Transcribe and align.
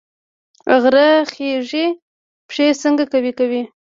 غره 0.81 1.07
خیژي 1.31 1.87
پښې 2.47 2.67
څنګه 2.81 3.03
قوي 3.11 3.31
کوي؟ 3.39 3.61